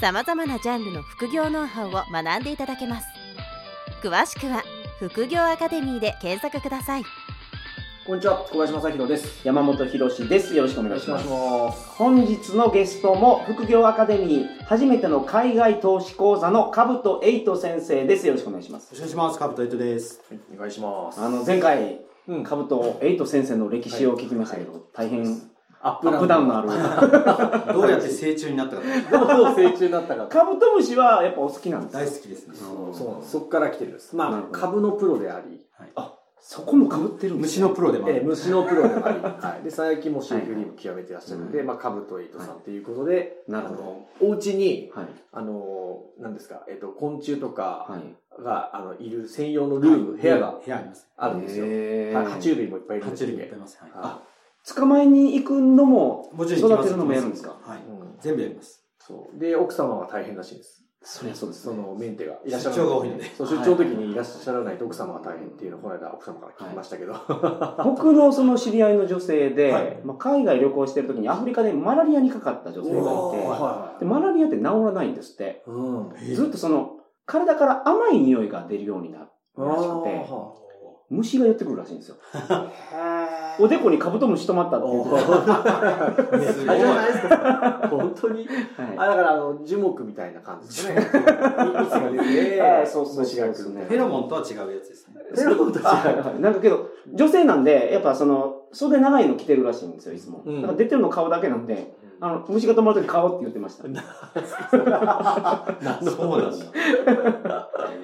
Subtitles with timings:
[0.00, 3.08] さまざまなジャンルの副業ノウハウを学んでいただけます
[4.00, 4.62] 詳しくは
[5.00, 7.04] 「副業アカデミー」で検索ください
[8.06, 9.46] こんにちは、小林正弘です。
[9.46, 10.54] 山本博史です。
[10.54, 11.28] よろしくお願いします。
[11.28, 11.88] ます。
[11.90, 18.26] 本日のゲストも副業アカデミー初めての海外投資講座のカブトエイト先生です。
[18.26, 18.94] よろしくお願いします。
[18.94, 19.38] お願いします。
[19.38, 20.22] カブトエイトです。
[20.54, 21.20] お願いします。
[21.20, 25.50] あの前回うんカブトエイト先生の歴史を聞きましたけど、大変
[25.80, 26.68] アッアップダウンのある。
[27.72, 28.82] どうやって成虫になったか
[29.26, 30.26] どう成虫になったか。
[30.26, 32.54] カブトムシはやっぱお好きなんですか大好きですね。
[32.92, 33.24] そう。
[33.24, 34.16] そこから来てるんです。
[34.16, 35.64] まあ株のプロであり、
[36.48, 38.16] そこもかぶってるんです虫のプロでもある。
[38.16, 39.64] えー虫のプロでもあり、 はい。
[39.64, 45.06] で、最近もシーフリーも極めてらっしゃるんで、まあ、株とエイトさんっていうことで、なるほどあの、お家に、はい。
[45.32, 48.42] あの、何ですか、えっと、昆虫とかはい。
[48.42, 51.06] が、あの、いる専用のルーム、部屋が部屋あります。
[51.18, 51.64] あるんですよ。
[51.64, 51.72] はい
[52.32, 53.78] 爬虫類もいっぱいいるん爬ですよ虫類いっぱいいます。
[53.82, 53.90] はい。
[53.96, 54.22] あ、
[54.74, 57.56] 捕まえに行くのももちろん育てるのもやるんですか？
[57.62, 57.78] はい。
[57.78, 58.82] うん全部やります。
[58.98, 59.38] そう。
[59.38, 60.84] で、奥様は大変らしいです。
[61.00, 61.76] そりゃそうですね。
[61.76, 62.84] そのメンテがいらっしゃらない。
[62.84, 67.14] 出張が多いのでそう、出張の時にいらっしゃらないと奥様が大変っていうのをこの間奥様から聞きましたけど。
[67.84, 75.62] 僕のその知り合いの女性で、はいまあ、海外旅行してる時にアフリカでマラリアにかかった女性がいて、はでマラリアって治らないんですって。
[75.68, 76.12] うん。
[76.20, 80.26] えずっとその、体から甘い匂いが出るようになるらしくて、
[81.10, 82.16] 虫が寄ってくるらしいんですよ。
[83.60, 87.88] おでこにカブトムシ止まったっていあじゃないですか。
[87.90, 88.46] 本当に？
[88.96, 90.94] あ、はだから、あの、樹木みたいな感じですね。
[90.94, 93.86] 蜜が出て、あそうそうそう虫が来るね。
[93.88, 95.14] フェロモンとは違うやつですね。
[95.34, 100.42] フェロモンと違うあはいはいなんかけど、女性なんで、やっぱその、袖長いの着てるらしいんですよ、いつも。
[100.44, 103.84] うんだから出てるの顔だけなんで、あの、虫が止まる時顔って言ってました。
[103.84, 103.92] そう
[106.40, 106.64] なんだ。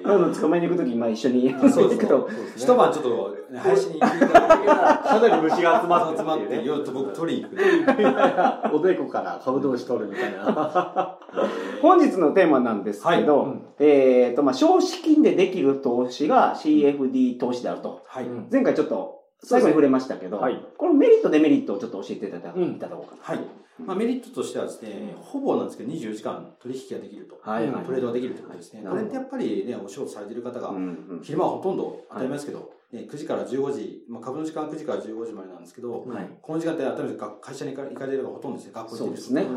[0.05, 6.63] どんどん捕まえに行く時、まあ一緒にそう行くと、一晩ちょっと林に行っていただけかなり虫が集まって集まって、ね。
[6.63, 7.57] 夜と僕取りに行く。
[8.75, 11.17] おでこからカブトムシ取るみたいな。
[11.81, 18.03] 本日のテーマなんですけど、はいうんえっ、と、まあ、少子金でできる投資が CFD 投資であると。
[18.07, 18.25] はい。
[18.25, 19.14] うん前回ちょっと、
[19.45, 20.65] 最後に触れましたけど、はい。
[20.77, 22.63] このメリット、デメリットをちょっと教えていただ,、うん。
[22.63, 23.37] いただこうかな。
[23.37, 23.47] はい。
[23.85, 27.37] まあメリットとしてはですね、ほぼなんですけど24時間取引ができると。
[27.41, 27.85] はいはい。
[27.85, 28.83] トレードができるということですね。
[28.83, 28.89] はい。
[28.91, 30.73] これってやっぱりね、お仕事されてる方が
[31.21, 36.29] 昼間はほとんど当たり前ですけど、ね、9時から15時、まあ、株の時間は9時から15時までなんですけど、はい。
[36.41, 39.55] この時間って当たり前ですが会社に行かれるのがほとんどですね、学校行ってるそうですね。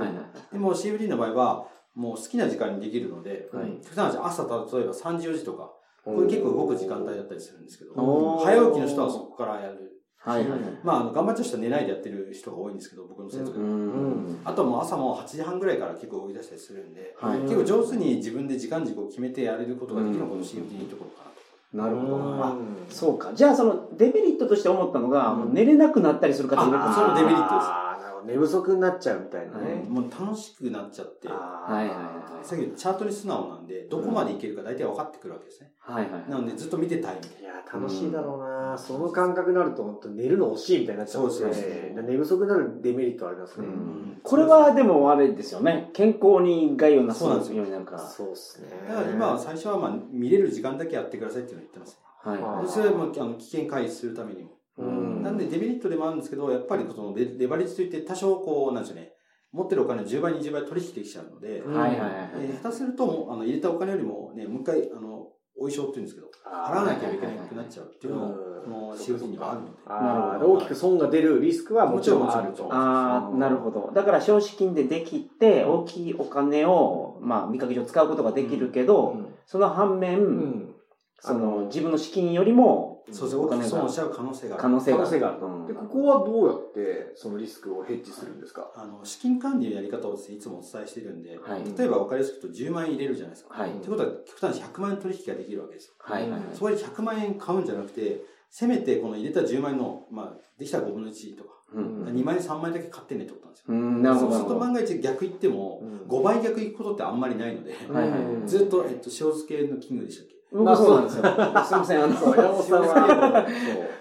[0.53, 3.78] でも CFD の場合は、もう好きな時間にできるので、はい。
[3.84, 5.72] 普段朝例えば3時4時とか、
[6.14, 9.88] これ結構動く時間帯だったりするんですけど、早起きの人はそこからやる。
[10.20, 10.60] はいはいはい。
[10.82, 13.66] まあ、あの頑張っちゃう人は寝ないでやってる人が多いんですけど、僕の生徒でうも。
[13.66, 14.41] ん。
[14.44, 21.94] あとはもう朝も8時半ぐらいから結構動き出したりするんで、はい結構上手に自分で時間軸を決めてやれることができるのがこの CFD のいいところかなと。
[21.94, 22.16] なるほど。
[22.16, 22.56] うんあ
[22.90, 23.32] そうか。
[23.34, 27.12] じゃあ、その、デメリットとして思ったのが、もう寝れなくなったりする方いるかもしれない。
[27.12, 27.88] あそれもデメリットです
[28.26, 29.84] 寝不足になっちゃうみたいなね。
[29.88, 35.72] もう楽しくなっちゃって、はいはいはいさっきチャートに素直なんで、どこまでいけるか大体分かってくるわけですね。
[35.80, 36.30] はいはい。
[36.30, 42.02] なのでずっと見てたいみたいいや、楽しいだろうな、その感覚になると、本当寝るの惜しいみたいになっちゃうんですよそうそうね。
[42.06, 43.66] 寝不足になるデメリットはありますね。
[43.66, 43.74] うな。
[43.76, 45.90] んこれはでもあれですよね。
[45.92, 47.98] 健康に害をなすよそうなんですようになるから。
[47.98, 48.68] そうですね。
[48.88, 51.98] だから今は最初はまあ見れる時間だけやってくださいっていうのを言ってますね。
[52.24, 54.50] はいそれはもうあの危険回避するためにも。
[54.78, 59.12] うんなんでデメリットでもあるんですけど、やっぱりそのレレバレッジといって多少こう、なんでしょうね、
[59.52, 62.10] 持ってるお金を10倍、20倍取引できちゃうので、うんはいはいはい。
[62.34, 65.28] えー下手するともうあの入れたお金よりもね、もう一回、あの、
[65.60, 68.34] お衣装って言うんですけど、払わなきゃいけなくなっちゃうっていうのも、
[68.64, 69.72] この CFD にはあるので。
[69.88, 72.68] なるほど大きく損が出るリスクはもちろんあると。
[72.72, 73.90] ああ、なるほど。
[73.92, 79.34] だから少子金でできて、大きいお金を、まあ、見かけ上使うことができるけど、うん。
[79.46, 80.74] その反面、うん。
[81.19, 84.62] その、自分の資金よりも、そうですね、大きく損しちゃう可能性がある。
[84.62, 88.70] 可能性が可能性があるうんで、ここはどうやってそのリスクをヘッジするんですか？
[88.76, 93.55] あの、資金管理のやり方をですね、いつもお伝えしてるんで、はい例えば分かりやすく言うと10万円入れるじゃないですか。
[93.55, 93.70] はい。
[93.70, 95.94] ってことは、極端に100万円取引ができるわけですよ。
[95.99, 96.40] はいはいはい。
[96.52, 102.05] そこで100万円買うんじゃなくて、せめてこの入れた10万円の、まあ、できたら5分の1とか、うん。
[102.05, 103.66] 2万円、3万円だけ買ってねってことなんですよ。
[103.69, 104.31] うん、なるほど。
[104.32, 110.38] そうすると万が一逆行っても、うん5倍逆行くことってあんまりないので、はいずっと、えっと、塩漬けのキングでしたっけ？
[110.50, 111.22] 僕そうなんですよ。
[111.22, 113.46] すいません、あの、山本さんは、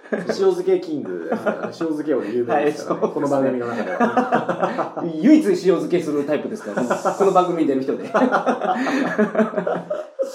[0.10, 5.04] そう、塩漬けキングですからね、塩漬け王で有名ですからこの番組の中では。
[5.22, 8.10] 唯一塩漬けするタイプですから、この番組に出る人で。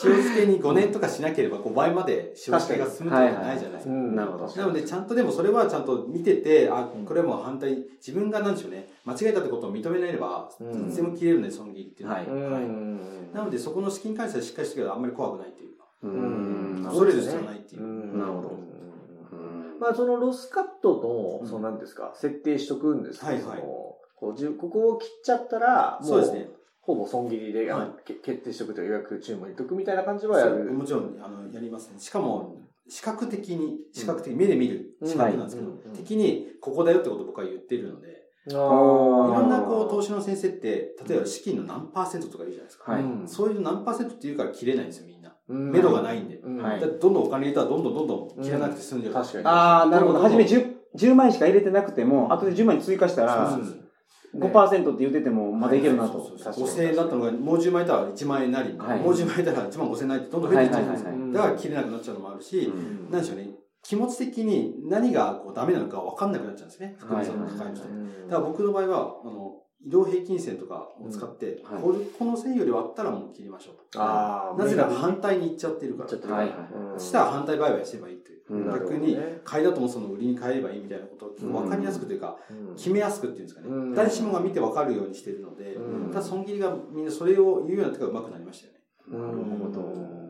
[0.05, 3.91] 塩漬けに5年とかしなければ5倍まで塩漬けが進むってことはないじゃないですか。
[3.91, 12.21] んなるほどなので、ちゃんとでもそれはちゃんと見てて、あ、これはもう反対、自分がなんでしょうね、間違えたってことを認めなければ、うんいつでも切れるんで、損切りっていうのは。
[13.33, 15.72] なので、そこの資金管理さえしっかりしてけど、あんまり怖くないっていうか、
[16.03, 16.83] ううん。
[17.39, 17.83] れないっていう。
[17.83, 18.19] うん。
[18.19, 18.49] なるほど。
[19.33, 19.79] うん。
[19.81, 21.49] まあ、そのロスカットの、うん。
[21.49, 23.61] そのなんですか、設定しとくんですけど、はいはい。
[23.61, 26.49] そのこここを切っちゃったら、もそうですね。
[26.81, 27.71] ほぼ損切りで、
[28.25, 30.65] 決定しとくと予約注文にとくみたいな感じはやる。
[30.73, 31.99] もちろん、あの、やりますね。
[31.99, 32.57] しかも、
[32.89, 42.93] 視覚的に、視覚的に目で見る視覚なんですけど、的にここだよってことを僕は言ってるので、いろんなこう投資の先生って、例えば資金の何パーセントとか言うじゃないですか。
[42.93, 43.03] はい。
[43.03, 45.32] うんそういう何パーセントって言うから切れないんですよ、みんな。
[45.49, 45.71] うん。
[45.73, 46.37] 目処がないんで。
[46.37, 46.63] うん。
[46.63, 46.81] はい。
[46.81, 49.15] どんどんお金入れたらどんどんどんどん切らなくて済んじゃう。
[49.15, 49.45] 確かに。
[49.47, 50.21] ああ、なるほど。
[50.21, 50.23] どん。
[50.23, 53.83] どん初め 10, 10万円しか入れてなくても、後で10万円追加したらそうそうそう。
[54.35, 56.13] 5%って言っててもまだいけるなと。
[56.13, 56.67] そうそうそう。
[56.67, 59.01] 確かに5000円だったのが、もう10万円いたら1万円なり、はい。
[59.01, 61.33] もう10万円いたら1万5000円なりってどんどん増えていっちゃうんですよ。
[61.33, 63.11] だから切れなくなっちゃうのもあるし、うん。
[63.11, 63.51] なんでしょうね、
[63.83, 66.95] 気持ち的に何がこうダメなのか分かんなくなっちゃうんですね。
[66.99, 67.75] 福はい利さんの使い。
[67.75, 67.89] 人だか
[68.31, 71.75] ら僕の場合は、あの、移動平均線とかを使って、うん。
[71.75, 71.83] はい。
[72.19, 74.01] この線より割ったらもう切りましょうと。
[74.01, 76.09] ああ、なぜなら反対に行っちゃってるから。
[76.09, 76.57] ちょっとはいはい
[76.95, 77.01] うん。
[77.01, 78.43] したら反対売買すればいいという。
[78.51, 78.73] うん。
[78.73, 78.99] 逆ね。
[78.99, 82.75] に買いだともその売りに変えればいいみたいなことを分かりやすくというか、うん。
[82.77, 83.95] 決めやすくっていうんですかね、うん。
[83.95, 86.11] 誰しもが見て分かるようにしてるので、うん。
[86.11, 88.79] ただ損切りがみんなそれを言うようになってから上手くなりましたよね。
[89.09, 90.23] なるほど。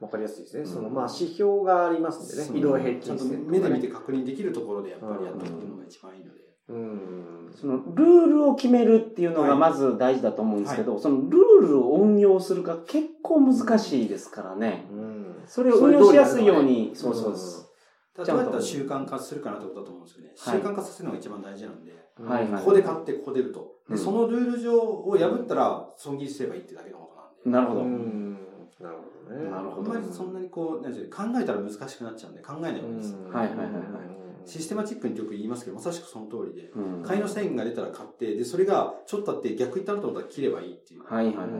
[0.00, 0.62] わかりやすいですね。
[0.62, 0.66] うん。
[0.66, 2.58] その、まあ、指標がありますんでね。
[2.58, 6.49] 移動平ちゃんと均線ね目で見て確認できるところでやっぱりやっておくのが一番いいので。
[6.70, 7.54] うん。
[7.60, 14.86] そのルールを決めるっていうのがまず大事だと思うんですけど、そのルールを運用するか結構難しいですからね。
[14.90, 17.66] うんそれを運用しやすいように、そうそうです。
[18.14, 20.32] ただどうやったら習慣化するかなってことだと思うんですよね。
[20.36, 23.74] 習はい慣化させるのが一番大事なんで、はいはいここで買ってここで売ると。
[23.88, 27.10] うんでそのルール上を破ったら損切りすればいいってだけのこ
[27.44, 27.66] となんで。
[27.66, 27.80] なるほど。
[27.80, 28.38] うん。
[28.80, 29.50] なるほどね。
[29.50, 33.14] なるほどあんまりそんなにこう、なんていうの考えたら難しくなっちゃうんで考えない方がいいです。
[33.14, 34.19] はいはいはいはい
[34.50, 36.70] システマチックによく言いますけど、まさしくその通りで。
[36.74, 41.02] うん買いの線が出たら買って、で、それがちょっとあって逆行ったなと思ったら切ればいいっていう。
[41.04, 41.52] はいはいはいはい。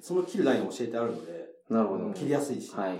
[0.00, 2.12] その切るラインを教えてあるので、なるほど。
[2.12, 2.72] 切りやすいし。
[2.74, 2.98] はい。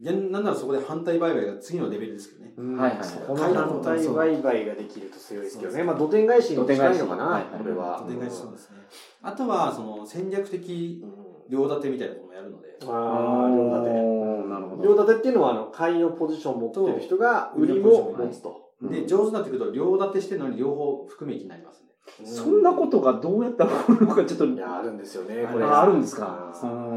[0.00, 2.52] なんならそこで反対売買が次のレベルですけどね。
[2.56, 5.82] うんはいはいはいこの反対売買ができると強いですけどね。
[5.82, 8.02] まあ、土手返しに近いのかな、はいはいこれは。
[8.02, 8.76] お願いしそうですね。
[9.22, 11.04] あとは、その戦略的
[11.48, 14.17] 両立てみたいなこともやるので、ああ、両立て。
[14.58, 14.84] るほど。
[14.84, 18.68] 両立てっていうのは、あの、買いのポジションを持ってる人が、売りも持つと。
[18.82, 21.88] で、上手になってくると両立てしてるのに両方含め益になりますね。
[22.24, 25.64] そんなことがどうやったら起こるのかちょっと、いや、あるんですよね、これ。
[25.64, 26.54] ああるんですか？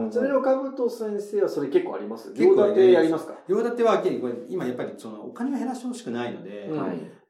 [0.09, 2.33] それをかぶと先生はそれ結構あります？
[2.33, 3.33] 両立てやりますか？
[3.47, 4.01] 両立ては、
[4.47, 6.69] 今やっぱりそのお金を減らしてほしくないので。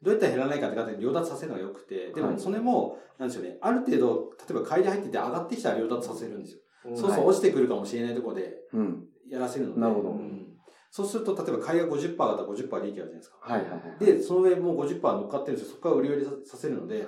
[0.03, 6.59] どうやったら減らないかって方に両立てさせるのが良くて、ではいもそれも、なんでしょうね、ある程度、例えば買いで入ってて上がってきたら両立てさせるんですよ。
[6.95, 9.05] そうはいそう落ちてくるかもしれないところでうん。
[9.31, 10.47] やらせるので、なるほどうん
[10.93, 13.37] そうすると、例えば買いが50%だったら50%利益あるじゃないですか。
[13.39, 14.05] はいはいはい。
[14.05, 15.75] で、その上もう50%乗っかってるんですよ。
[15.75, 17.07] そこから売り売りささせるので、はい。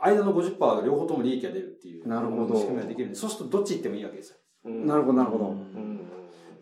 [0.00, 2.08] 間の50%が両方とも利益が出るっていう。
[2.08, 4.38] なるほど仕組みができるんで、そうするとどっち行ってもいいわけですよ。
[4.64, 5.44] なるほどなるほど。
[5.50, 6.00] うん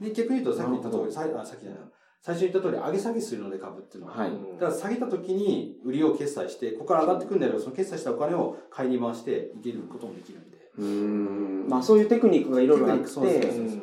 [0.01, 1.81] で、逆に言うと、さっき言った通り、さいあさっきじゃない
[2.21, 4.17] 最初に言った通り、上げ下げするので株っていうのは。
[4.17, 4.31] はい。
[4.59, 10.59] だから下げた時に売りを決済して、ここから上がってくるんだけど、その決済したお金を買いに回していけることもできるんで。
[10.79, 11.69] うーん。
[11.69, 13.79] まあそういうテクニックがいろいろあっテクニックそうですてそうです、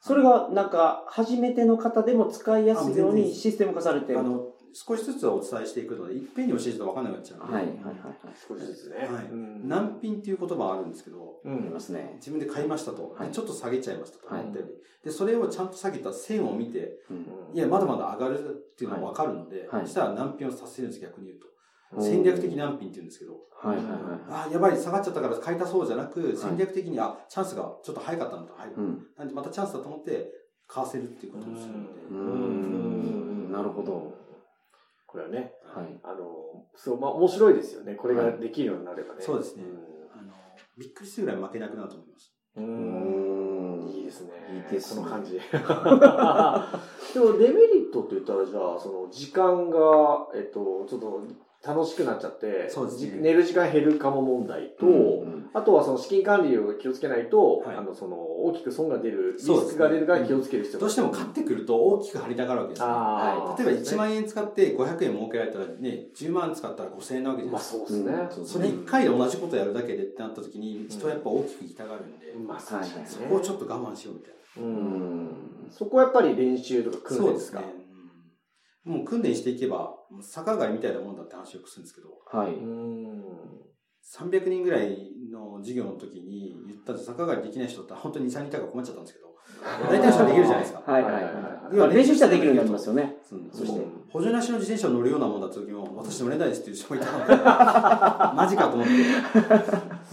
[0.00, 4.18] それがなんか、初めての方でも使いやすいようにシステム化されてる。
[4.18, 7.54] あの、少しずつはお伝えしていくので、いっぺんに教えると分かんなくなっちゃうんで。
[7.54, 8.16] はいはいはいはい。
[8.48, 8.96] 少しずつね。
[8.98, 12.14] はいうん難品っていう言葉があるんですけど、うありんますね。
[12.16, 14.66] 自分で買いましたと、はいでちょっと下げちゃいましたとはい思ったり、
[15.04, 21.46] で、それをちゃんと下げた線を見て、うんいや、まだまだ上がるっていうのが分かるので、はいそしたら難品をさせるんです、逆に言うと。
[21.98, 24.48] 戦略的難品って言うんですけど、はいはいはい。
[24.48, 28.72] あ、やばい、下がっちゃったから買い足そうじゃなく、戦略的に、あ、チャンスがちょっと早かったんだ、はい。
[28.76, 29.06] うん。
[29.16, 30.30] なんでまたチャンスだと思って、
[30.68, 32.00] 買わせるっていうことをするので。
[32.10, 33.52] うーん。
[33.52, 34.14] なるほど。
[35.06, 36.00] これはね、はい。
[36.04, 37.96] あの、そう、まあ面白いですよね。
[37.96, 39.20] これができるようになればね。
[39.20, 39.64] そうですね
[40.14, 40.32] あの、
[40.78, 42.32] びっくりするぐらい負けなくなると思います。
[42.56, 44.30] いいですね。
[44.54, 45.32] いいですねこの感じ。
[45.32, 45.40] で
[47.20, 51.22] もデメリットって言ったら、じゃあ、その時間が、えっと、ちょっと
[51.66, 67.88] 楽しくなっちゃって、そうですねじ寝る時間減るかも問題と、うんあとはその資金管理を気をつけないと、はいあの、その、大きく損が出る、リスクが出るから気をつける必要がどうしても買ってくると大きく張りたがるわけですよ、あー例えば1万円使って500円儲けられたらね、10万使ったら5000円なわけじゃまあないですか。
[67.88, 68.12] そうですね。
[68.12, 73.04] うんそうですねそれ1回で同じことやるだけでってなった時に、人はやっぱ大きく行きたがるんで、うですね。
[73.06, 74.62] そこをちょっと我慢しようみたいな。
[74.62, 74.64] う。
[74.64, 75.70] うんん。
[75.72, 77.58] そこはやっぱり練習とか訓練ですか？
[77.60, 77.79] そうですね。
[78.86, 79.94] うんもう訓練していけば、
[80.34, 82.54] 逆上がりみたいなもんだって話をよくするんですけど、はい。
[82.54, 83.22] うん。
[84.02, 84.96] 300人ぐらい
[85.30, 89.29] の授業の時に言ったんで上がりできない人って本当に2、3人いたから困っちゃったんですけど、
[89.88, 90.92] 大体の人はできるじゃないですか。
[90.92, 93.16] はいはい練習したらできるようになりますよね。
[93.30, 97.30] うんそして補助なしの自転車を乗るようなもんだった時も、私乗れないですっていう人もいたので、
[98.34, 98.86] マジかと思っ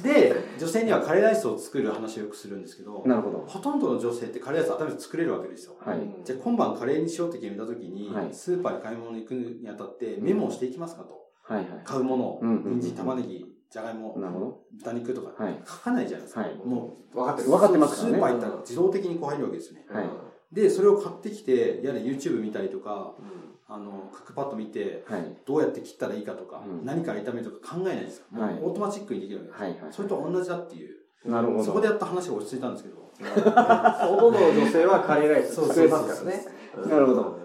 [0.04, 0.08] て。
[0.08, 3.44] で、女性にはカレーライスを作る話をよくするんですけど、なるほど。
[3.48, 5.78] ほとんどの女性ってカレーライス頭で作れるわけですよ。
[5.80, 6.00] はい。
[6.24, 11.20] じゃあ今晩カレーにしようって決めた時に、はいスーパーに買い物に行くにあたってメモをしていきますかと。
[11.42, 11.68] はいはい。
[11.84, 12.40] 買うもの
[12.80, 14.62] 人参、玉ねぎ、じゃがいも、なるほど。
[14.78, 16.42] 豚肉とか、はい書かないじゃないですか。
[16.42, 17.50] はいも分かってる。
[17.50, 19.86] 分かってう、ますからねスーパー行ったら自動的にこう入るわけですよね。
[19.90, 20.06] はい
[20.52, 25.38] で、それを買ってきて、やれ YouTube 見たりとか、うんあの、クックパッド見て、はい。
[25.46, 28.26] どうやって切ったらいいかとか、うん何から炒めるとか考えないんですよ。
[28.32, 29.62] はいオートマチックにできるわけです。
[29.62, 29.80] はいはい。
[29.92, 30.96] それと同じだっていう。
[31.26, 31.64] なるほど。
[31.64, 36.46] そこでやった話が落ち着いたんですけど、 ほとんどの女性はカレーライス作れますからね。
[36.90, 37.37] なるほど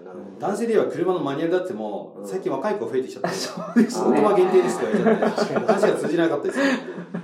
[0.43, 3.29] 男性では車のマニュアルだっても、うん最近若い子増えてきちゃって、
[3.89, 6.65] そうで限定ですとか言っちゃって、話が通じなかったですよ。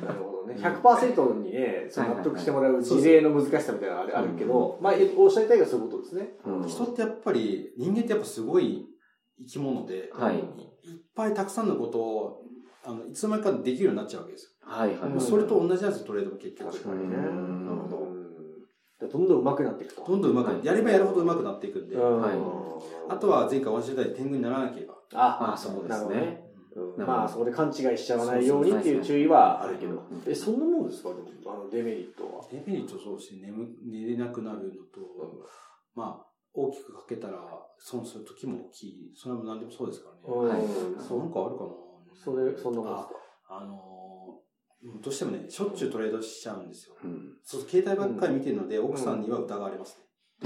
[0.01, 0.55] どなるほどね。
[0.57, 6.37] 100%にね、その納得してもらう事例の難しさみたいなのがあるあるけど、まあ、えおっしゃりたいがそういうことですね。
[6.45, 8.87] うん人ってやっぱり、人間ってやっぱすごい
[9.39, 10.43] 生き物で、はいいっ
[11.13, 12.43] ぱいたくさんのことを、
[12.85, 15.19] あの、いつの間にかできるようになっちゃうわけですはいはい。
[15.19, 16.71] それと同じなんですよ、トレードも結局。
[16.71, 17.15] 確かにね。
[17.15, 18.08] うんなるほど。
[19.07, 20.03] どんどん上手くなっていくと。
[20.05, 20.65] どんどん上手くなはい。
[20.65, 22.21] やればやるほど上手くなっていくんで、うん。
[22.21, 22.37] はい。
[23.09, 24.95] あとは前回お話しいただいた天狗にならなければ。
[25.13, 26.43] ああそうですね。
[26.75, 26.95] うん。
[26.95, 30.03] うんまあ、そこで勘違いしちゃわないようにっていう注意はあるけど。
[30.27, 31.09] え、そんなもんですか？
[31.09, 32.45] でも、あの、デメリットは。
[32.51, 35.01] デメリットそうですね、眠寝れなくなるのと、
[35.95, 37.41] まあ、大きくかけたら
[37.79, 39.11] 損する時も大きい。
[39.15, 40.35] それは何でもそうですからね。
[40.49, 41.03] はいうん。
[41.03, 41.69] そうなんかあるかな。
[42.13, 43.11] それ、そんなもんですか？
[43.49, 43.98] あのー
[44.81, 46.95] どうしてもね、しょっちゅうトレードしちゃうんですよ。
[47.03, 50.05] うんそう携帯ばっかり見てるので、奥さんには疑われますね。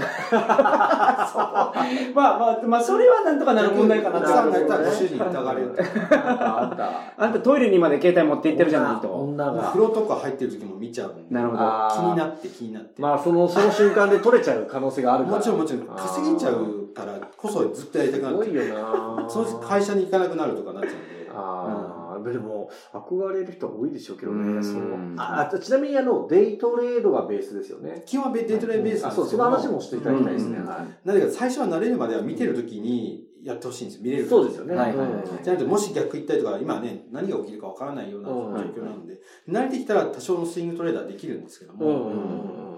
[2.14, 5.72] まあまあ、まあ、それはなんとかなる問題かな奥とさんが言ったらご主人に疑われる。
[6.10, 6.90] あんた。
[7.16, 9.08] あんたトイレにまで携帯持って行ってるじゃないと。
[9.08, 9.80] 女が風。
[9.80, 11.34] 呂とか入ってる時も見ちゃうんで。
[11.34, 11.62] なるほど。
[11.94, 13.00] 気になって気になって。
[13.00, 15.36] まあ、その、その瞬間で取れちゃう可能性があるから。
[15.36, 21.30] もちろんもちろん、稼げちゃうからこそずっとやりたくなるすごいよなその会社に行かなくなるとかなっちゃうんで。
[21.34, 24.82] ああ、でも、憧れる人多いでしょうけどうね、んそう。
[25.16, 28.02] あ、あちなみにあの、デイトレードがベースですよね。
[28.06, 30.58] 基本はデイトレイベースなあ、そう、んですけどその話もしていただきたいですね。
[30.58, 31.08] うんはい。
[31.08, 34.02] なぜか最初は慣れるまでは見てる時にやってほしいんですよ。
[34.04, 34.74] 見れるそうですよね。
[34.74, 42.74] はいはいはいうんじゃなくて、もし逆行ったりとか、今ね、何が起きるかわからないような状うん況なので、慣れてきたら多少のスイングトレーダーできるんですけども、うんうんうんうん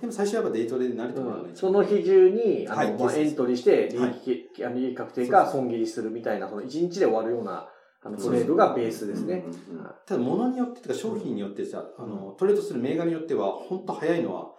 [0.00, 1.58] でも最初はやっぱデイトレで慣れてもらわないと。
[1.58, 7.68] その日中に、あはいの、まあ、エントリーして、利はい益、利益確定か損切りするみたいな、その一日で終わるような、
[8.02, 9.44] あの、トレードがベースですね。
[10.06, 14.52] ただ、物によってとか商品によってさ、あの、トレードする銘柄によっては、本当早いのは、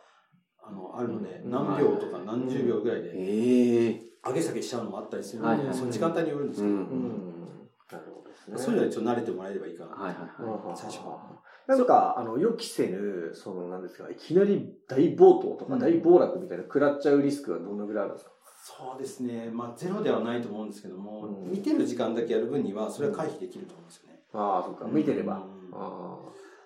[0.63, 4.01] あの、あるので、うん何秒とか何十秒ぐらいで、ええ。
[4.24, 7.69] 上げ下げしちゃうのもあったりするので、その時間帯によるんですけど、うんうん。
[7.91, 8.57] なるほどですね。
[8.57, 9.95] そういうのは一応慣れてもらえればいいかな。
[9.95, 10.77] はいはいはい。
[10.77, 11.41] 最初は。
[11.67, 18.31] なんか、あの、予期せぬ、その、なんですか、いきなり大暴騰とかうん大暴落みたいな食らっちゃうリスクはどのぐらいあるんですか？
[18.63, 19.50] そうですね。
[19.51, 24.20] まあ、ゼロではないと思うんですけども、うん見てる時間だけやる分には、それは回避できると思うんですよね。
[24.34, 25.36] ああ、そっか、見てれば。
[25.36, 25.41] うん
[25.74, 26.20] あ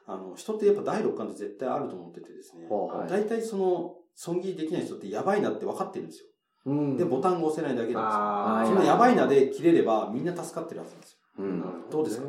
[0.07, 2.73] あの、人ってやっぱ第六感って絶対あると思っててですねあ。。
[2.73, 3.09] はい。
[3.09, 6.27] 大体その、損切りできない人ってやばいなって分かってるんですよ。
[6.67, 8.75] うんで、ボタンが押せないだけなんああ、ですよ。
[8.77, 11.17] そのやばいなで切れればみんな助かってるはずなんですよ。
[11.39, 12.27] うんどうですか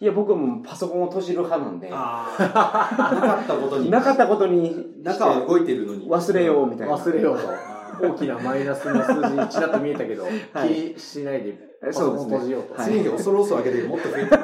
[0.00, 3.14] いや、僕はもうパソコンを閉じる派なんで、ああ。
[3.14, 3.88] なかったことに。
[3.90, 6.08] なかったことに中は動いてるのに。
[6.08, 6.96] 忘れようみたいな。
[6.96, 7.46] 忘れようと。
[8.00, 10.30] 大きなマイナスの数字にちらっと見えたけど、は
[10.66, 12.74] い気しないで、えパソコンそうですね閉じようと。
[12.74, 14.42] はい次に恐る恐る上げてもっと増えてる。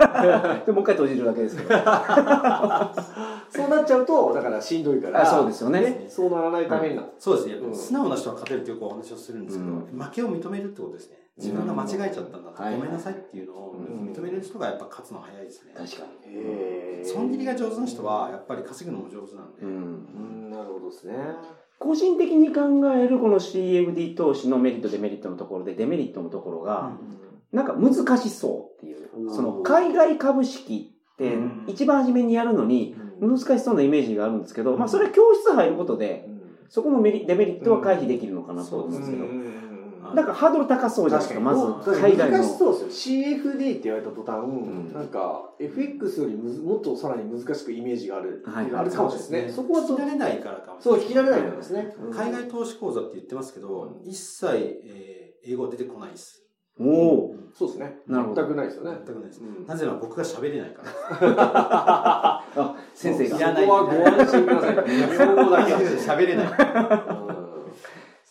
[0.66, 1.68] で、もう一回閉じるだけですけど。
[3.50, 7.04] そうなっちゃうと、だからしんどいから、あそうですよねそうならないためにな。
[7.18, 7.74] そうですねうん。
[7.74, 11.18] 素直な人は勝てるというお話をするんですけど、うん負けを認めるってことですね。
[11.36, 15.72] 自分が間違えちゃったんだと、うんごめんなさいっていうのをうん認める人がやっぱ勝つの早いですね。
[15.76, 19.64] 確かへー損切りが上手な人はやっぱり稼ぐのも上手なんで。
[19.64, 19.70] に。
[19.70, 19.78] うんう
[20.48, 21.14] ん、なるほどですね。
[21.82, 22.60] 個人的に考
[22.94, 26.92] えるこの CFD 投資のメリット、デメリットのところで、デメリットのところが、
[27.50, 29.08] なんか難しそうっていう。
[29.16, 29.32] う。
[29.32, 29.34] ん。
[29.34, 31.64] その海外株式ってうん。
[31.66, 33.36] 一番初めにやるのにうん。
[33.36, 36.28] 難しそうなイメージがあるんですけど、まあそれは教室入ることで、
[36.68, 39.24] そこのメリデメリットは回避できるのかなと思うんですけど、
[40.14, 42.38] なんかハードル高そうじゃないですか、まず海外の。
[42.38, 43.24] 難しそうですよ。
[43.24, 49.52] CFD って言われた途端、んなんか FX よりむずもっとさらに難しくイメージがある、はいあるかもしれないですね。
[49.52, 51.08] そこは聞き慣れないからかもしそう、れない。
[51.08, 51.96] 聞き慣れないからですね。
[52.12, 54.46] 海外投資講座って言ってますけど、一切、
[54.84, 56.40] えー英語出てこないです。
[56.78, 57.98] おおそうですね。
[58.06, 58.92] なるほど全くないですよね。
[59.04, 59.40] 全くないです。
[59.42, 60.82] うんなぜなら僕が喋れないか
[61.20, 62.44] ら。
[62.54, 63.38] あ、先生が。
[63.56, 63.90] そこはご
[64.22, 64.74] 安心ください。
[64.88, 65.90] 日本語だけで。
[65.96, 66.46] 喋れない。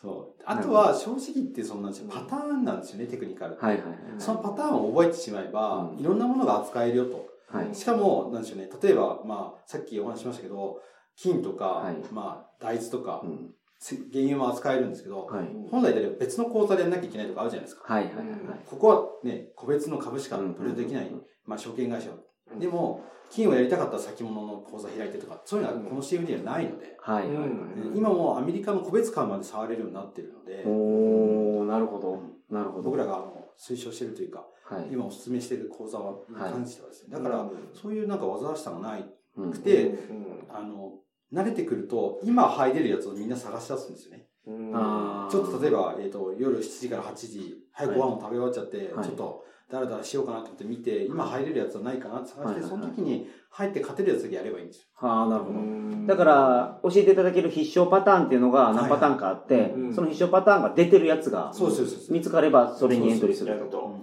[0.01, 0.41] そう。
[0.45, 3.63] あとは、正直言って、そんなパターンなんですよね、テクニカルって。
[3.63, 3.83] はいはい
[4.17, 7.27] そのパターンを覚えてしまえば、うんいろんなものが扱えるよと。
[7.49, 7.65] はい。
[7.65, 7.75] はい。
[7.75, 10.79] しかも、なんでしょうね、例えば、まあ、さっきお話ししましたけど、
[11.15, 13.53] 金とか、はいまあ、大豆とかう、ん
[13.83, 15.47] せ原油も扱えるんですけど、はい。
[15.71, 17.93] 本来であれば別の口座でやんなきゃいけないとかあるじゃないですか。
[17.93, 18.25] はいはいはい。
[18.65, 22.11] ここはね、個別の株しかトレードできない、うんまあ、証券会社。
[22.59, 27.27] でも、金をやりたかったら先物の口座開いてとか、そういうのはこの CFD にはないので、はい。
[27.27, 27.47] はいはい。
[27.47, 27.97] うん。
[27.97, 32.21] 今もうアメリカの個別株まで触れるようになってるので、おー、なるほど。
[32.49, 32.83] なるほど。
[32.83, 34.87] 僕らがあの推奨してるというか、はい。
[34.91, 39.05] 今お勧めしてる講座は、に関してはですね、だから、うんそういうなんか煩わしさがない
[39.37, 40.45] うんくて、うん。
[40.49, 40.99] あの、
[41.31, 44.27] 慣れてくると、今入れるやつをみんな探し出すんですよね。
[44.43, 49.05] ちょっと例えば、えっ、と、夜7時から8時、はい、はいご飯を食べ終わっちゃって、はい。
[49.05, 54.83] ちょっと、だらだらしようかなと思って見て、今入れるやつはないかなって探して、はいその時に入って勝てるやつだけやればいいんですよ。
[54.99, 55.59] ああ、なるほど。
[55.59, 62.11] うんだから、教えていただける必勝パターンっていうのが何パターンかあって、その必勝パターンが出てるやつがそうそうです。
[62.11, 63.95] 見つかればそれにエントリーすると。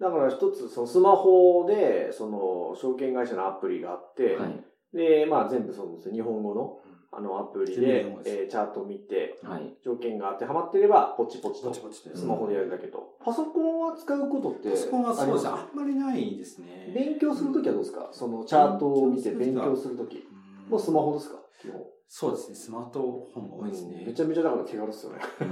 [0.00, 4.96] だから一つ、そのスマホで、その、証券会社のアプリがあって、はい。
[4.96, 6.78] で、まあ全部その、日本語の、
[7.12, 9.74] あの、アプリでえーチャートを見て、はい。
[9.84, 13.16] 条件があって、ハマってれば、ポチポチとスマホでやるだけと。
[13.24, 15.50] パソコンは使うことって、パソコンはそうですね。
[15.50, 16.92] ああんまりないですね。
[16.94, 18.08] 勉強するときはどうですか？
[18.12, 20.16] そのチャートを見て勉強するとき。
[20.18, 21.38] うんもうスマホですか？
[21.60, 21.82] 基本。
[22.06, 22.54] そうですね。
[22.54, 23.00] スマート
[23.34, 24.04] フォンが多いですね。
[24.06, 25.18] めちゃめちゃだから手軽ですよね。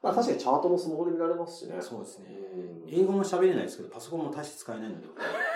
[0.00, 1.76] まあ確かにチャートもスマホで見られますしね。
[1.80, 2.26] そうですね
[2.86, 2.88] うん。
[2.88, 5.06] 英語も喋れないですけど、パソコンも大して使えないので、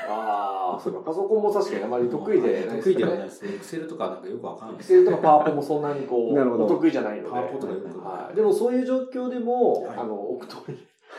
[0.09, 1.01] ああ、そうか。
[1.01, 3.25] パソコンも確かにあまり得意でない得意ではないね。
[3.25, 3.55] ですね。
[3.55, 7.31] エクセルとかなんかよくわかんないエクセルとかパワポもそんなにこう、 お得意じゃないので。
[7.31, 8.37] パワポとかよくはい。
[8.37, 10.75] でもそういう状況でも、はいあの、オクトレ、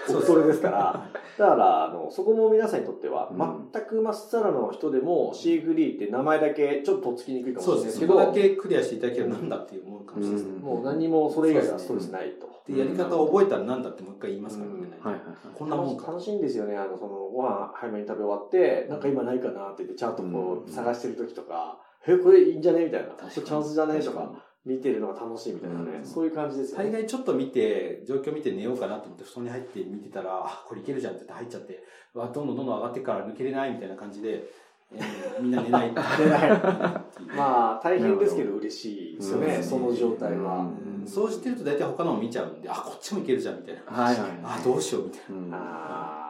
[0.07, 7.69] そうですから、 だから、あの、そこも皆さんにとっては、うん全くまっさらの人でも CFD って名前だけちょっととっつきにくいかもし。
[7.69, 10.59] れないですけど、そこだけクリアしていただければなんだっていう思うかもしれないですね。
[10.59, 12.47] もう何もそれ以外はストレスないと。
[12.71, 14.99] で、やり方を覚えたらなんだってもう一回言いますからね。
[15.01, 16.11] はいはいこんなもんか。
[16.11, 16.77] 楽しいんですよね。
[16.77, 23.07] あの、その、ご飯早めに食べ終わって、なんか今ないかなって言って、チャートこううん探してる時とか、え、これいいんじゃねみたいな。
[23.07, 24.31] こ確かにれチャンスじゃねとか、
[24.65, 25.97] 見てるのが楽しいみたいなね。
[25.97, 26.85] うんそういう感じですよね。
[26.85, 31.83] 大概ちょっと見て、状況見て寝ようかなと思って布団に入って見てたら、あ、これいけるじゃんって入っちゃって、
[32.15, 34.45] うわ、どんどんどんどん上がってから抜けれないみたいな感じで、
[34.93, 35.87] えー みんな寝ない。
[35.89, 36.49] 寝ない
[37.35, 40.69] まあ、大変ですけど嬉しいですよね、うんその状態は。
[41.05, 43.81] そうしてると大体他のも見ちゃうんで、あ、こっちもいけるじゃんみたいな。
[44.03, 46.22] はいはいあ、どうしようみたいうんあー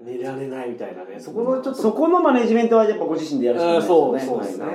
[0.00, 1.18] 寝られないみたいなね。
[1.18, 4.20] そこのちょっと、そこのマネジメントはやっぱご自身でやるしかないですよね。
[4.20, 4.66] そうですね。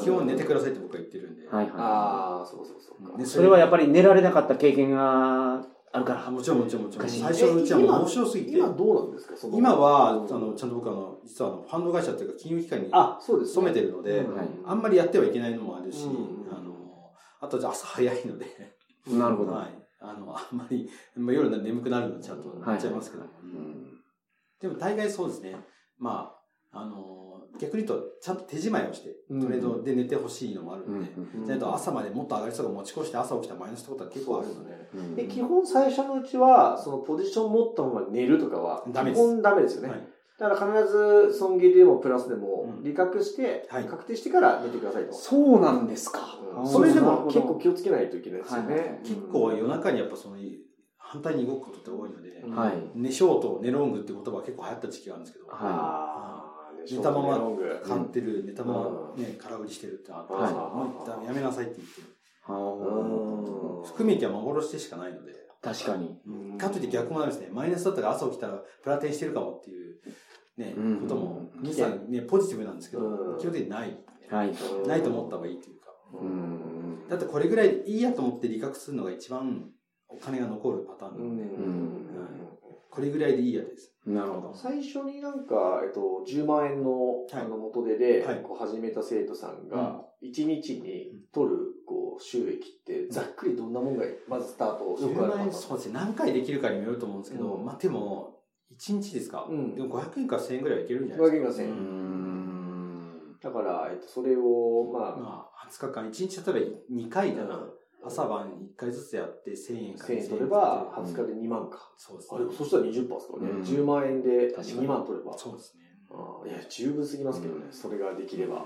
[0.00, 1.46] 基本寝てくださいって僕は言ってるんで。
[1.46, 1.72] はいはい。
[1.76, 2.92] ああ、そうそうそ
[3.22, 6.26] うそれはやっぱり寝られなかった経験があるから。
[6.26, 7.06] あもちろんもちろんもちろん。
[7.06, 8.58] 昔最初のうちはもう面白すぎて。
[8.58, 9.36] 今どうなんですか？
[9.36, 16.12] その今は、あの、ちゃんと僕あの、実はあの、ファンド会社っていうか金融機関にあ、そうです、勤めてるので、うんはいあんまりやってはいけないのもあるし、うん
[16.50, 16.72] あの、
[17.40, 18.46] あとじゃあ朝早いので、
[19.06, 19.52] なるほど。
[19.52, 19.68] はい。
[20.00, 23.97] あの、あんまり、まあ、夜眠くなるのちゃんとなっちゃいますけど、ううんん
[24.60, 25.56] でも大概そうですね。
[25.98, 26.34] ま
[26.72, 34.88] あ、あの、逆に言うと、ちゃんと手仕まいをして、うんトレードで寝てほしいのもあるうんので、うんじゃないと朝までもっと上がりそうが持ち越して朝起きたらマイナスってことは結構あるので、ね。
[34.94, 39.88] うんで、基本最初のうちは、そのポジション持ったまま寝るとかは、基本ダメですよね。
[39.90, 45.12] はいだから必ず損切りでもプラスでもうん利確して、はい確定してから寝てくださいと。
[45.12, 46.20] そうなんですか。
[46.56, 49.00] うんそれでも結構気をつけないといけないですよはいはいね。
[49.02, 50.36] 結構夜中にやっぱその、
[51.10, 62.08] 反対に動くことって多いので、うんはい寝ショート、寝ロングって言葉が結構流行った時期があるんですけど、はあー寝たままロング買ってる、寝たままうんね、空売りしてるってあって、はいもう一旦やめなさいって言ってる。
[63.84, 66.20] 含み益は幻でしかないので、あ確かに。
[66.26, 67.48] うんかといって逆もないですね。
[67.52, 69.96] マイナスだったから朝起きたらプラテンしてるかもっていう、
[70.58, 73.98] ね、うんことも、うん皆さんね、ポジティブなんですけど、うん基本的にない。
[74.30, 74.50] はい。
[74.50, 75.86] うんないと思った方がいいというか。
[76.20, 77.08] うん。
[77.08, 79.70] だってこれぐらいいいやと思って利確するのが一番
[80.08, 82.08] お金が残るパターンうなので、ん。
[82.90, 83.94] これぐらいでいいやです。
[84.06, 84.54] なるほど。
[84.54, 87.34] 最初になんか、えっと、10万円の、はい。
[87.34, 88.42] あの元手で、はい。
[88.42, 95.92] こう始めた生徒さんが、1日に取る、こう、収益って、ざっくりどんなもんが、まずスタート、よくあ10る万円、パターンそうですね。
[95.94, 97.64] 何回できるかにもよると思うんですけど、うん。
[97.64, 98.38] まあでも、
[98.74, 99.74] 1日ですか、うん。
[99.74, 101.70] でも500円から1000円ぐらいはいけるんじゃないですか？500円から1000円。
[101.70, 103.36] うん。
[103.40, 107.68] だから、えっと、それを、まあ、まあ、20日間、1日例えば2回だな。
[108.08, 111.90] うん朝晩1回ずつやって1000円から1000円取れば、うん20日で2万か。
[111.96, 112.44] そうですねあで。
[112.46, 113.50] もそしたら20%ですからね。
[113.50, 115.36] うん10万円で確かに2万取れば。
[115.36, 115.84] そうですね。
[116.10, 118.64] あーいや、十分すぎますけどね、うんそれができれば。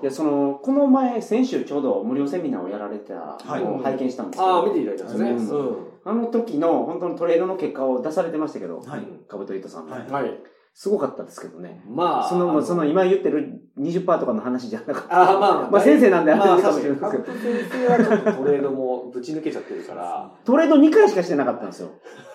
[0.00, 5.30] で、その、この前、先週ちょうど無料セミナーをやられたはいのを拝見したんですけど、ああ、見ていただいたんですね。
[5.30, 9.02] うんあの時の本当のトレードの結果を出されてましたけど、はい。
[9.26, 10.40] 株と糸さんが、はいはい。
[10.72, 11.82] すごかったですけどね。
[11.88, 15.22] まあ、その、その今言ってる20%とかの話じゃなかった。
[15.22, 17.34] ああ、まあ、まあ 先生なんであれまあ、かもしれないですけど先
[17.70, 21.88] 生はちょっとトレードもぶち抜けちゃってるから、 トレード2回しかしてなかったんですよ。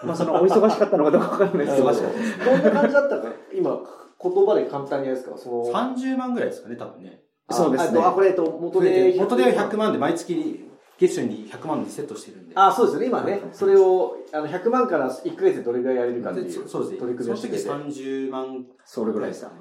[0.04, 1.90] まあそのお忙しかったのかどうかわかんないですけど。
[1.90, 2.10] 忙しか。
[2.46, 3.80] どんな感じだったか、今、
[4.22, 5.38] 言葉で簡単にやるですか？
[5.38, 7.22] その、30万ぐらいですかね、多分ね。
[7.48, 8.00] あそうですね。
[8.04, 10.68] あ、これ、えっと、元で、元では100万で毎月
[11.02, 12.54] 月初に100万でセットしてるんで。
[12.56, 13.08] あ、そうですよね。
[13.08, 16.46] 今ね、それを、あの、100万から1ヶ月でどれぐらいやれるかっていう。
[16.46, 16.98] でそうですね。
[17.00, 17.76] 取り組みをその時してて。
[17.76, 19.48] 30万それぐらいでした。
[19.48, 19.54] は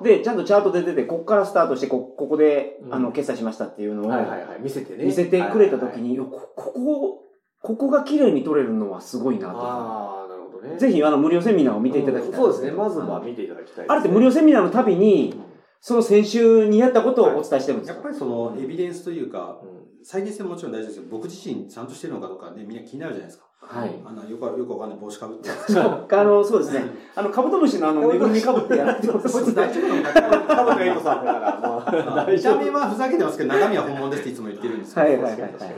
[0.00, 4.60] いで、ちゃんとチャートで出て、ここからスタートして、こここで、うんあの、決済しましたっていうのを、はいはいはい。
[4.60, 5.04] 見せてね。
[5.04, 7.24] 見せてくれた時に、こここ、
[7.60, 9.58] ここが綺麗に撮れるのはすごいなと。
[9.58, 10.78] ああ、なるほどね。
[10.78, 12.40] ぜひ、あの、無料セミナーを見ていただきたい。
[12.40, 12.70] そうですね。
[12.70, 13.86] まずは見ていただきたい。
[13.88, 15.40] あれって無料セミナーのたびに、
[15.80, 17.94] その先週にやったことをお伝えしてるんですよ。
[17.94, 23.48] やっぱりそのエビデンスというか、うん再現性ももちろん大事ですけど、僕自身ちゃんとしてるのかどうかね、みんな気になるじゃないですか。
[23.60, 23.90] はい。
[24.04, 25.50] あの、よくわよくわかんない帽子かぶって。
[25.50, 26.84] あの、そうですね。
[27.14, 29.32] あの、カブトムシのあの、ぬいぐるみかぶってやってます。
[29.32, 30.20] こいつ大丈夫なのかって
[30.54, 35.02] 多分エイトさんだから、まあ、見た目はふざけてますけど、中身は本物ですっていつも言ってるんですよ。
[35.02, 35.70] はいはいはいはいはい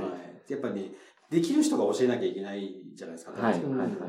[0.49, 0.91] やっぱりね、
[1.31, 3.33] できる人が教えなきゃいけないじゃないですか。
[3.41, 3.63] はい。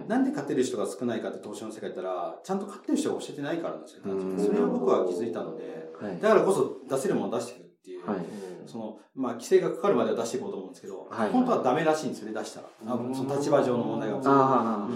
[0.07, 4.01] なんで勝てる人が少ないかって投資の世界だったら、ちゃんと勝ってる人が教えてないからなんですよ。
[4.03, 6.19] それを僕は気づいたので、はい。
[6.19, 8.17] だからこそ出せるものを出していくっていう、はい
[8.65, 12.67] その、まあ、規制がかかるまでは出していこうと思うんですけど、はい本当はダメらしいんですよね、出したら。
[12.87, 14.19] あその立場上の問題が。
[14.23, 14.87] あ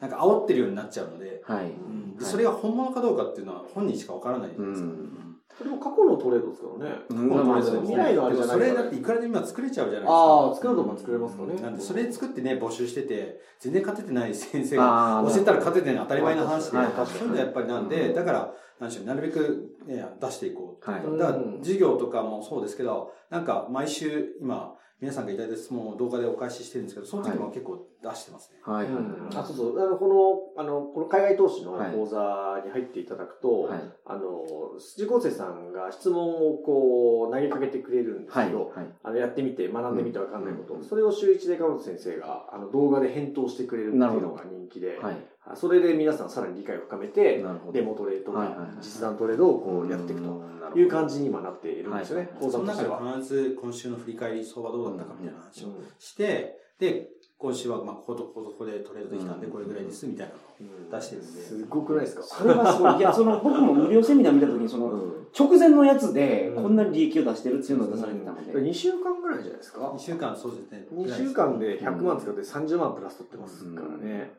[0.00, 1.66] なんか煽ってるようになっちゃうので、あ、はい。
[1.66, 2.16] うん。
[2.16, 4.88] でそれが本物かどうかっていうのは本人しかわからないじゃないですか。
[4.88, 5.24] うん。
[5.56, 6.96] それも過去のトレードですからね。
[7.08, 7.28] うん。
[7.30, 10.12] 過去のトレードまあ未来のあれじゃないそれだっていくらでも今作れちゃうじゃないですか。
[10.12, 11.54] ああ、作ろうとも作れますかね。
[11.62, 11.76] なん。
[11.76, 20.90] で、それ作ってね、募集してて、全然勝ててない先生が、教えたら勝ててない当たり前の話で、そういうのやっぱりなんで、だから、なんでしょう、なるべく、ね、出していこう。
[20.90, 21.04] はい。
[21.04, 28.60] うんだから、授業とかもそうですけど、なんか、毎週、今、皆さんがいただいた質問を動画でお返ししてるんですけど、その時も結構出してますね。
[28.62, 28.86] はい。
[28.86, 28.94] はい。
[28.94, 29.78] うんあ、そうそう。
[29.80, 33.80] あの、この、あの、この海外投資の講座に入っていただくと、はい。
[34.06, 34.46] あの、
[34.78, 38.46] 辻高生さんが質問をこう、投げかけてくれるんですはい。
[38.46, 38.86] けど、はい。
[39.02, 45.16] あの、やってみて、学んでみてわかんないこと、うんそれを週一で川本先生が、あの、動画で返答してくれるっていうのが人気で、はい。
[45.46, 47.44] あそれで皆さんさらに理解を深めて。
[47.72, 53.16] デモトレとか、実弾トレードをこうやっていくという感じに今なっているんですよね、講その中で座としては。
[53.16, 61.42] 必ず今週の振り返り、相場どうだったかみたいな話をうんして、で、今週は、まあ、こことここでトレードできたんで、うんこれぐらいです、みたいなのをうん出してるんで。
[61.42, 62.22] すごくないですか？
[62.22, 62.96] それはすごい。
[62.98, 68.52] いや、その、僕も無料セミナー見たときに、その、うん直前のやつで、うんこんなに利益を出してるっていうのを出されてたので。
[68.52, 70.86] 2週間ぐらいじゃないですか？2週間、そうですね。
[70.94, 74.32] 2週間で100万使って30万プラス取ってますからね。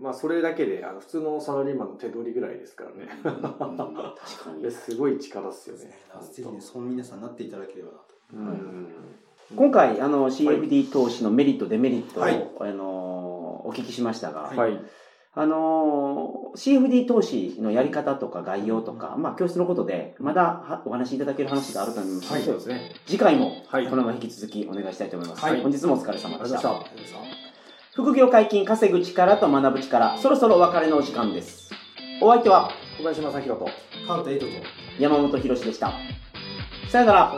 [0.00, 3.08] うんまあ、それだけで、あの、普通のサラリーマンの手取りぐらいですからね。
[3.22, 4.70] 確かにで。
[4.70, 5.84] すごい力っすよね。
[6.32, 8.04] ぜひね、そう皆さんなっていただければなと。
[8.32, 8.88] うん
[9.56, 14.80] 今回、あの、CFD 投資のメリット、デメリットを、はいあの、お聞きしましたが、はい。
[15.32, 22.92] あの、CFD 投資のやり方とか概要とか、まあ、教室のことで、まだはお話しいただける話があると思いますので、そうですね。
[23.06, 25.44] 次回も、はいこのまま引き続きお願いしたいと思います。
[25.44, 26.58] はい本日もお疲れ様でした。
[26.58, 27.39] ありがとうございま
[28.02, 31.70] 副業解禁、稼ぐ力と学ぶ力、そろそろお別れのお時間です。
[32.22, 33.68] お相手は小林正宏と。
[34.06, 34.52] カウトエイトと。
[34.98, 35.92] 山本博史でした。
[36.90, 37.32] さよなら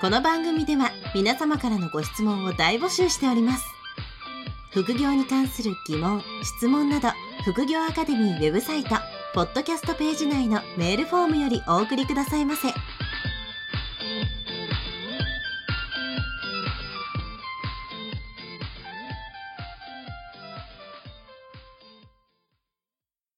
[0.00, 3.64] この番組では皆様からのご質問を大募集しております
[4.72, 7.10] 副業に関する疑問質問など
[7.44, 8.96] 副業アカデミーウェブサイト
[9.32, 12.68] ポッドキャストページ内のメールフォームよりお送りくださいませ